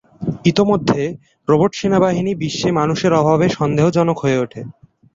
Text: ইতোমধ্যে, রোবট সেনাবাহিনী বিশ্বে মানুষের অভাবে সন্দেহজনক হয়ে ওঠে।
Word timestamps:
ইতোমধ্যে, 0.45 1.01
রোবট 1.47 1.71
সেনাবাহিনী 1.75 2.31
বিশ্বে 2.35 2.69
মানুষের 2.71 3.11
অভাবে 3.13 3.47
সন্দেহজনক 3.49 4.17
হয়ে 4.19 4.37
ওঠে। 4.37 4.61